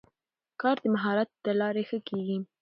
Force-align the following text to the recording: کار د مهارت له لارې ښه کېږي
کار 0.61 0.77
د 0.83 0.85
مهارت 0.95 1.29
له 1.45 1.53
لارې 1.61 1.83
ښه 1.89 1.99
کېږي 2.07 2.37